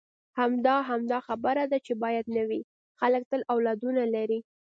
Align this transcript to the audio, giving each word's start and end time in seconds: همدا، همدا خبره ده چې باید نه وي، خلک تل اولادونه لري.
همدا، 0.39 0.75
همدا 0.89 1.17
خبره 1.27 1.63
ده 1.71 1.77
چې 1.85 1.93
باید 2.03 2.25
نه 2.35 2.43
وي، 2.49 2.61
خلک 2.99 3.23
تل 3.31 3.41
اولادونه 3.53 4.03
لري. 4.15 4.39